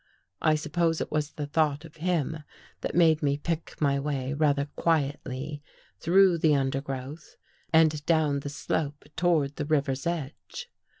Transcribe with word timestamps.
I 0.41 0.55
suppose 0.55 0.99
it 0.99 1.11
was 1.11 1.33
the 1.33 1.45
thought 1.45 1.85
of 1.85 1.97
him 1.97 2.39
that 2.79 2.95
made 2.95 3.21
me 3.21 3.37
pick 3.37 3.75
my 3.79 3.99
way 3.99 4.33
rather 4.33 4.65
quietly 4.75 5.61
through 5.99 6.39
the 6.39 6.55
undergrowth 6.55 7.35
and 7.71 8.03
down 8.07 8.39
the 8.39 8.49
slope 8.49 9.05
toward 9.15 9.57
the 9.57 9.65
river's 9.65 10.07
edge. 10.07 10.71